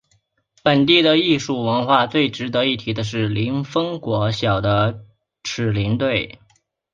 [0.63, 5.05] 本地的艺术文化最值得一提的是林凤国小的
[5.43, 6.39] 扯铃队。